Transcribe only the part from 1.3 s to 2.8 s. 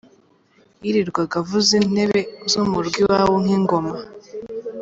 avuza intebe zo mu